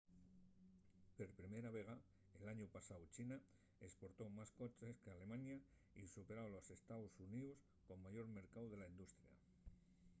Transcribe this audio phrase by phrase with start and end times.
[1.17, 2.05] per primera vegada
[2.45, 3.37] l'añu pasáu china
[3.87, 5.55] esportó más coches qu'alemaña
[6.01, 7.33] y superó a los ee.xx
[7.87, 9.31] como mayor mercáu de la industria